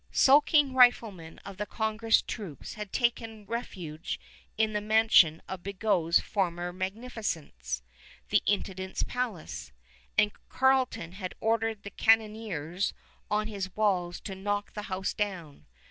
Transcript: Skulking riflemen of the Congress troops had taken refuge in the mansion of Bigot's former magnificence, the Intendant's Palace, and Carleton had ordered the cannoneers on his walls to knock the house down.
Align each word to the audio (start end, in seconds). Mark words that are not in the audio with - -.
Skulking 0.11 0.73
riflemen 0.73 1.37
of 1.45 1.57
the 1.57 1.67
Congress 1.67 2.23
troops 2.23 2.73
had 2.73 2.91
taken 2.91 3.45
refuge 3.45 4.19
in 4.57 4.73
the 4.73 4.81
mansion 4.81 5.43
of 5.47 5.61
Bigot's 5.61 6.19
former 6.19 6.73
magnificence, 6.73 7.83
the 8.29 8.41
Intendant's 8.47 9.03
Palace, 9.03 9.71
and 10.17 10.31
Carleton 10.49 11.11
had 11.11 11.35
ordered 11.39 11.83
the 11.83 11.91
cannoneers 11.91 12.95
on 13.29 13.45
his 13.47 13.75
walls 13.75 14.19
to 14.21 14.33
knock 14.33 14.73
the 14.73 14.89
house 14.89 15.13
down. 15.13 15.67